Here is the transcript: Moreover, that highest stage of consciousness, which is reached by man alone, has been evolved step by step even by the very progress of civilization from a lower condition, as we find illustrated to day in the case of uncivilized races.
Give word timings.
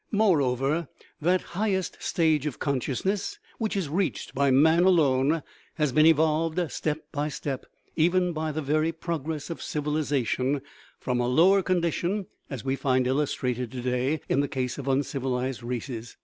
Moreover, 0.09 0.87
that 1.21 1.41
highest 1.53 2.01
stage 2.01 2.47
of 2.47 2.57
consciousness, 2.57 3.37
which 3.59 3.75
is 3.77 3.87
reached 3.87 4.33
by 4.33 4.49
man 4.49 4.81
alone, 4.83 5.43
has 5.75 5.91
been 5.91 6.07
evolved 6.07 6.71
step 6.71 7.05
by 7.11 7.29
step 7.29 7.65
even 7.95 8.33
by 8.33 8.51
the 8.51 8.63
very 8.63 8.91
progress 8.91 9.51
of 9.51 9.61
civilization 9.61 10.63
from 10.99 11.19
a 11.19 11.27
lower 11.27 11.61
condition, 11.61 12.25
as 12.49 12.65
we 12.65 12.75
find 12.75 13.05
illustrated 13.05 13.71
to 13.73 13.81
day 13.81 14.21
in 14.27 14.39
the 14.39 14.47
case 14.47 14.79
of 14.79 14.87
uncivilized 14.87 15.61
races. 15.61 16.17